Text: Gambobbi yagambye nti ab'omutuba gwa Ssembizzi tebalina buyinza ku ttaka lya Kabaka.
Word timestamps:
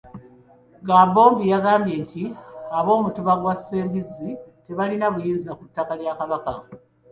Gambobbi 0.87 1.43
yagambye 1.53 1.95
nti 2.03 2.23
ab'omutuba 2.77 3.33
gwa 3.41 3.53
Ssembizzi 3.59 4.29
tebalina 4.65 5.07
buyinza 5.13 5.51
ku 5.57 5.63
ttaka 5.67 5.93
lya 5.99 6.13
Kabaka. 6.19 6.53